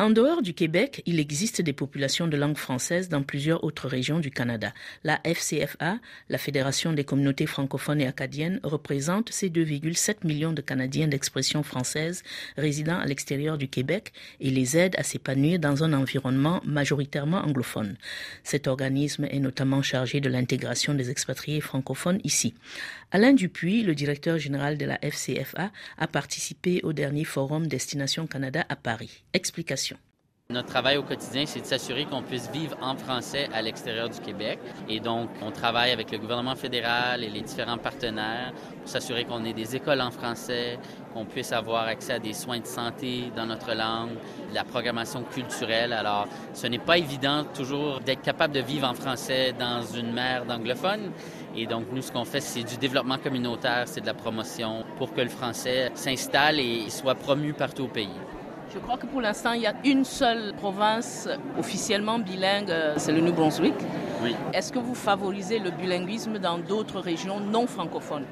[0.00, 4.18] En dehors du Québec, il existe des populations de langue française dans plusieurs autres régions
[4.18, 4.72] du Canada.
[5.04, 5.98] La FCFA,
[6.30, 12.22] la Fédération des communautés francophones et acadiennes, représente ces 2,7 millions de Canadiens d'expression française
[12.56, 17.98] résidant à l'extérieur du Québec et les aide à s'épanouir dans un environnement majoritairement anglophone.
[18.42, 22.54] Cet organisme est notamment chargé de l'intégration des expatriés francophones ici.
[23.12, 28.64] Alain Dupuis, le directeur général de la FCFA, a participé au dernier forum Destination Canada
[28.70, 29.24] à Paris.
[29.34, 29.89] Explication.
[30.50, 34.18] Notre travail au quotidien, c'est de s'assurer qu'on puisse vivre en français à l'extérieur du
[34.18, 34.58] Québec.
[34.88, 39.44] Et donc, on travaille avec le gouvernement fédéral et les différents partenaires pour s'assurer qu'on
[39.44, 40.76] ait des écoles en français,
[41.14, 44.10] qu'on puisse avoir accès à des soins de santé dans notre langue,
[44.50, 45.92] de la programmation culturelle.
[45.92, 50.46] Alors, ce n'est pas évident toujours d'être capable de vivre en français dans une mer
[50.46, 51.12] d'anglophones.
[51.54, 55.14] Et donc, nous, ce qu'on fait, c'est du développement communautaire, c'est de la promotion pour
[55.14, 58.08] que le français s'installe et soit promu partout au pays.
[58.72, 61.28] Je crois que pour l'instant, il y a une seule province
[61.58, 63.74] officiellement bilingue, euh, c'est le New Brunswick.
[64.22, 64.36] Oui.
[64.52, 68.26] Est-ce que vous favorisez le bilinguisme dans d'autres régions non francophones?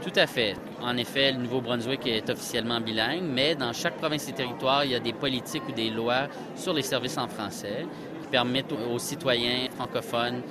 [0.00, 0.54] Tout à fait.
[0.80, 4.94] En effet, le Nouveau-Brunswick est officiellement bilingue, mais dans chaque province et territoire, il y
[4.94, 7.86] a des politiques ou des lois sur les services en français
[8.22, 10.42] qui permettent aux citoyens francophones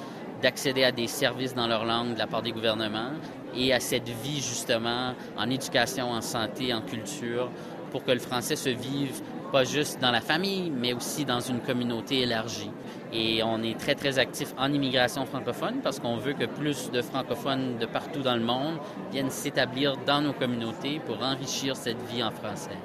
[0.42, 3.11] d'accéder à des services dans leur langue de la part des gouvernements
[3.55, 7.50] et à cette vie justement en éducation, en santé, en culture
[7.94, 11.59] pour que le français se vive pas juste dans la famille, mais aussi dans une
[11.59, 12.72] communauté élargie.
[13.13, 17.03] Et on est très, très actif en immigration francophone parce qu'on veut que plus de
[17.03, 18.80] francophones de partout dans le monde
[19.11, 22.77] viennent s'établir dans nos communautés pour enrichir cette vie en français.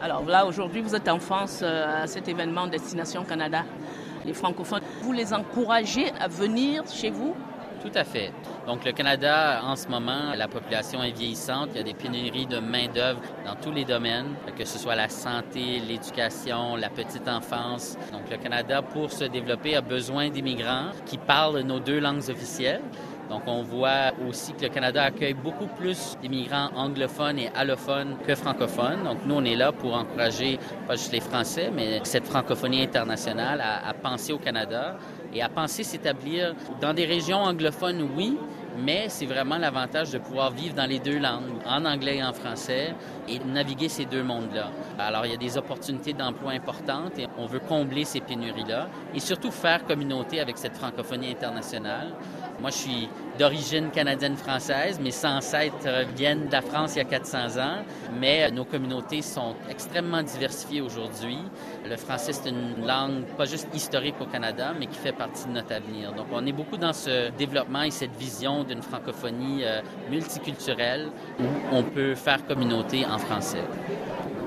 [0.00, 3.64] Alors là, aujourd'hui, vous êtes en France euh, à cet événement Destination Canada.
[4.24, 7.34] Les francophones, vous les encouragez à venir chez vous?
[7.82, 8.32] Tout à fait.
[8.66, 11.70] Donc, le Canada, en ce moment, la population est vieillissante.
[11.72, 15.08] Il y a des pénuries de main-d'œuvre dans tous les domaines, que ce soit la
[15.08, 17.96] santé, l'éducation, la petite enfance.
[18.12, 22.82] Donc, le Canada, pour se développer, a besoin d'immigrants qui parlent nos deux langues officielles.
[23.30, 28.34] Donc, on voit aussi que le Canada accueille beaucoup plus d'immigrants anglophones et allophones que
[28.34, 29.04] francophones.
[29.04, 33.60] Donc, nous, on est là pour encourager pas juste les Français, mais cette francophonie internationale
[33.60, 34.96] à, à penser au Canada
[35.34, 38.36] et à penser s'établir dans des régions anglophones, oui,
[38.78, 42.32] mais c'est vraiment l'avantage de pouvoir vivre dans les deux langues, en anglais et en
[42.32, 42.94] français,
[43.28, 44.70] et naviguer ces deux mondes-là.
[44.98, 49.20] Alors, il y a des opportunités d'emploi importantes et on veut combler ces pénuries-là et
[49.20, 52.08] surtout faire communauté avec cette francophonie internationale.
[52.62, 53.08] Moi, je suis
[53.40, 55.00] d'origine canadienne-française.
[55.00, 57.78] Mes ancêtres viennent de la France il y a 400 ans,
[58.20, 61.38] mais nos communautés sont extrêmement diversifiées aujourd'hui.
[61.84, 65.54] Le français, c'est une langue pas juste historique au Canada, mais qui fait partie de
[65.54, 66.12] notre avenir.
[66.12, 71.08] Donc, on est beaucoup dans ce développement et cette vision d'une francophonie euh, multiculturelle
[71.40, 73.64] où on peut faire communauté en français.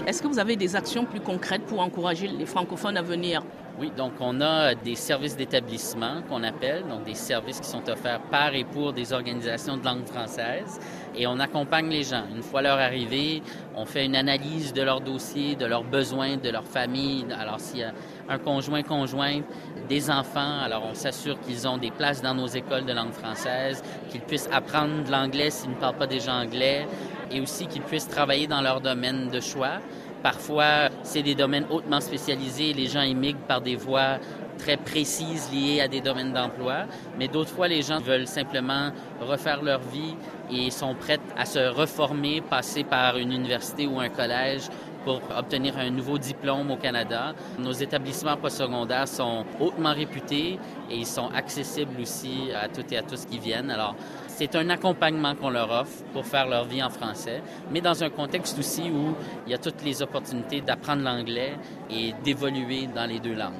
[0.08, 3.44] Est-ce que vous avez des actions plus concrètes pour encourager les francophones à venir?
[3.78, 8.22] Oui, donc on a des services d'établissement qu'on appelle, donc des services qui sont offerts
[8.32, 10.80] par et pour des organisations de langue française.
[11.14, 12.24] Et on accompagne les gens.
[12.34, 13.42] Une fois leur arrivée,
[13.76, 17.26] on fait une analyse de leur dossier, de leurs besoins, de leur famille.
[17.38, 17.92] Alors s'il y a
[18.30, 19.44] un conjoint, conjointe,
[19.90, 23.84] des enfants, alors on s'assure qu'ils ont des places dans nos écoles de langue française,
[24.10, 26.88] qu'ils puissent apprendre l'anglais s'ils ne parlent pas déjà anglais,
[27.30, 29.80] et aussi qu'ils puissent travailler dans leur domaine de choix.
[30.26, 32.74] Parfois, c'est des domaines hautement spécialisés.
[32.74, 34.18] Les gens immigrent par des voies
[34.58, 36.86] très précises liées à des domaines d'emploi,
[37.20, 38.90] mais d'autres fois, les gens veulent simplement
[39.22, 40.16] refaire leur vie
[40.52, 44.64] et sont prêts à se reformer, passer par une université ou un collège
[45.06, 47.34] pour obtenir un nouveau diplôme au Canada.
[47.60, 53.04] Nos établissements postsecondaires sont hautement réputés et ils sont accessibles aussi à toutes et à
[53.04, 53.70] tous qui viennent.
[53.70, 53.96] Alors,
[54.28, 58.10] c'est un accompagnement qu'on leur offre pour faire leur vie en français, mais dans un
[58.10, 61.54] contexte aussi où il y a toutes les opportunités d'apprendre l'anglais
[61.90, 63.54] et d'évoluer dans les deux langues.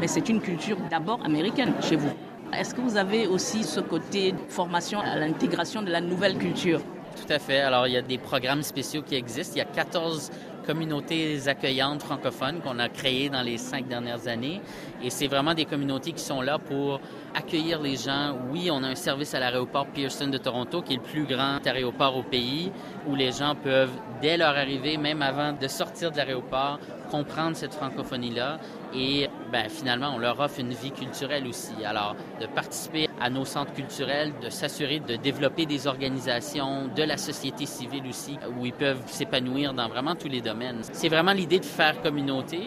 [0.00, 2.12] Mais c'est une culture d'abord américaine chez vous.
[2.52, 6.80] Est-ce que vous avez aussi ce côté formation à l'intégration de la nouvelle culture?
[7.14, 7.60] Tout à fait.
[7.60, 9.54] Alors, il y a des programmes spéciaux qui existent.
[9.56, 10.30] Il y a 14
[10.68, 14.60] communautés accueillantes francophones qu'on a créées dans les cinq dernières années.
[15.02, 17.00] Et c'est vraiment des communautés qui sont là pour
[17.34, 18.36] accueillir les gens.
[18.52, 21.66] Oui, on a un service à l'aéroport Pearson de Toronto, qui est le plus grand
[21.66, 22.70] aéroport au pays,
[23.06, 26.78] où les gens peuvent, dès leur arrivée, même avant de sortir de l'aéroport,
[27.10, 28.58] comprendre cette francophonie-là
[28.94, 31.82] et ben, finalement, on leur offre une vie culturelle aussi.
[31.82, 37.16] Alors, de participer à nos centres culturels, de s'assurer de développer des organisations, de la
[37.16, 40.80] société civile aussi, où ils peuvent s'épanouir dans vraiment tous les domaines.
[40.92, 42.60] C'est vraiment l'idée de faire communauté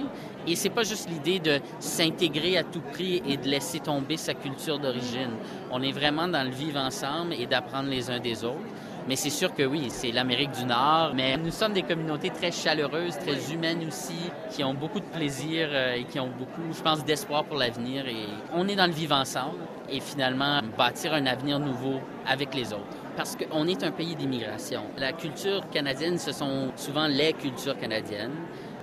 [0.47, 4.33] et c'est pas juste l'idée de s'intégrer à tout prix et de laisser tomber sa
[4.33, 5.31] culture d'origine.
[5.71, 8.57] On est vraiment dans le vivre ensemble et d'apprendre les uns des autres.
[9.07, 12.51] Mais c'est sûr que oui, c'est l'Amérique du Nord, mais nous sommes des communautés très
[12.51, 16.81] chaleureuses, très humaines aussi, qui ont beaucoup de plaisir euh, et qui ont beaucoup, je
[16.81, 18.07] pense, d'espoir pour l'avenir.
[18.07, 19.59] Et on est dans le vivre ensemble
[19.89, 24.83] et finalement bâtir un avenir nouveau avec les autres parce qu'on est un pays d'immigration.
[24.97, 28.31] La culture canadienne, ce sont souvent les cultures canadiennes.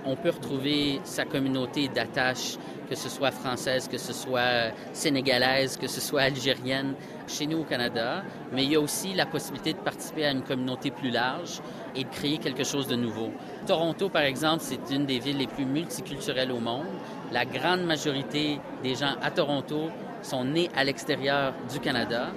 [0.05, 2.57] On peut retrouver sa communauté d'attache,
[2.89, 6.95] que ce soit française, que ce soit sénégalaise, que ce soit algérienne,
[7.27, 10.41] chez nous au Canada, mais il y a aussi la possibilité de participer à une
[10.41, 11.61] communauté plus large
[11.95, 13.31] et de créer quelque chose de nouveau.
[13.67, 16.87] Toronto, par exemple, c'est une des villes les plus multiculturelles au monde.
[17.31, 19.89] La grande majorité des gens à Toronto
[20.23, 22.29] sont nés à l'extérieur du Canada.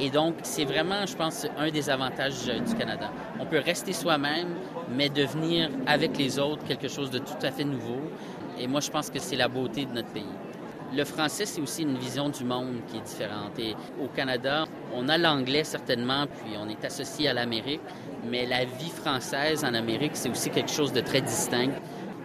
[0.00, 3.10] Et donc, c'est vraiment, je pense, un des avantages du Canada.
[3.40, 4.54] On peut rester soi-même,
[4.90, 8.00] mais devenir avec les autres quelque chose de tout à fait nouveau.
[8.60, 10.24] Et moi, je pense que c'est la beauté de notre pays.
[10.94, 13.58] Le français, c'est aussi une vision du monde qui est différente.
[13.58, 14.64] Et au Canada,
[14.94, 17.82] on a l'anglais certainement, puis on est associé à l'Amérique,
[18.24, 21.72] mais la vie française en Amérique, c'est aussi quelque chose de très distinct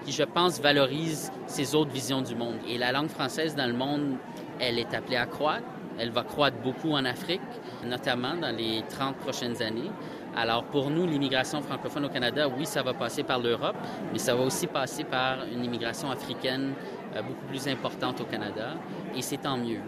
[0.05, 2.55] qui, je pense, valorise ces autres visions du monde.
[2.67, 4.17] Et la langue française dans le monde,
[4.59, 5.63] elle est appelée à croître.
[5.99, 7.41] Elle va croître beaucoup en Afrique,
[7.85, 9.91] notamment dans les 30 prochaines années.
[10.35, 13.75] Alors pour nous, l'immigration francophone au Canada, oui, ça va passer par l'Europe,
[14.11, 16.73] mais ça va aussi passer par une immigration africaine
[17.15, 18.73] euh, beaucoup plus importante au Canada,
[19.15, 19.81] et c'est tant mieux.